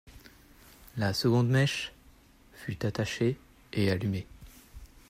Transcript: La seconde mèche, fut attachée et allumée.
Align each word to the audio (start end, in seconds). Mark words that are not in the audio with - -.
La 0.97 1.13
seconde 1.13 1.49
mèche, 1.49 1.93
fut 2.55 2.87
attachée 2.87 3.37
et 3.71 3.91
allumée. 3.91 4.25